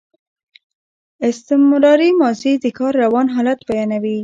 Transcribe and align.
استمراري 1.29 2.09
ماضي 2.21 2.53
د 2.63 2.65
کار 2.77 2.93
روان 3.03 3.27
حالت 3.35 3.59
بیانوي. 3.69 4.17